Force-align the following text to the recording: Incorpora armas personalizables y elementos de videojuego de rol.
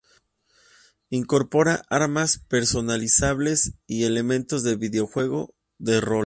Incorpora 1.11 1.83
armas 1.89 2.39
personalizables 2.47 3.75
y 3.85 4.05
elementos 4.05 4.63
de 4.63 4.75
videojuego 4.75 5.53
de 5.77 6.01
rol. 6.01 6.11